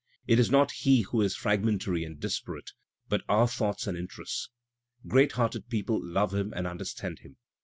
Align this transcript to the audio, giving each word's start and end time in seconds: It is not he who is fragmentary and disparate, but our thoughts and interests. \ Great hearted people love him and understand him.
It 0.25 0.39
is 0.39 0.49
not 0.49 0.71
he 0.71 1.01
who 1.01 1.21
is 1.21 1.35
fragmentary 1.35 2.03
and 2.03 2.19
disparate, 2.19 2.71
but 3.07 3.21
our 3.29 3.47
thoughts 3.47 3.85
and 3.85 3.95
interests. 3.95 4.49
\ 4.77 5.07
Great 5.07 5.33
hearted 5.33 5.69
people 5.69 6.03
love 6.03 6.33
him 6.33 6.51
and 6.55 6.65
understand 6.65 7.19
him. 7.19 7.37